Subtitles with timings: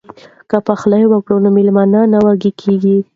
[0.49, 2.97] که پخلی وکړو نو میلمانه نه وږي کیږي.